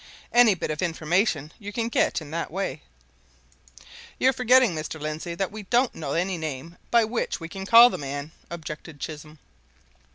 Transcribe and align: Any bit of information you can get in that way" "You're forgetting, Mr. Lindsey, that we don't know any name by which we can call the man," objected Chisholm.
Any 0.33 0.55
bit 0.55 0.71
of 0.71 0.81
information 0.81 1.51
you 1.59 1.71
can 1.71 1.87
get 1.87 2.21
in 2.21 2.31
that 2.31 2.49
way" 2.49 2.81
"You're 4.19 4.33
forgetting, 4.33 4.73
Mr. 4.73 4.99
Lindsey, 4.99 5.35
that 5.35 5.51
we 5.51 5.61
don't 5.61 5.93
know 5.93 6.13
any 6.13 6.39
name 6.39 6.79
by 6.89 7.03
which 7.05 7.39
we 7.39 7.47
can 7.47 7.67
call 7.67 7.91
the 7.91 7.99
man," 7.99 8.31
objected 8.49 8.99
Chisholm. 8.99 9.37